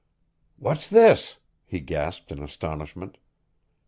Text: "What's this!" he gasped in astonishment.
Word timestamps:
"What's 0.57 0.89
this!" 0.89 1.37
he 1.63 1.79
gasped 1.79 2.31
in 2.31 2.41
astonishment. 2.41 3.19